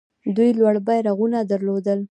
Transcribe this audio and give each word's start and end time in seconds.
دوی 0.35 0.49
لوړ 0.59 0.75
بیرغونه 0.87 1.39
درلودل 1.51 1.99